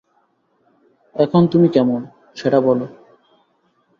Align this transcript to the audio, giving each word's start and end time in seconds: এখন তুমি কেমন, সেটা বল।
এখন 1.15 1.41
তুমি 1.47 1.67
কেমন, 1.69 2.01
সেটা 2.35 2.59
বল। 2.61 2.79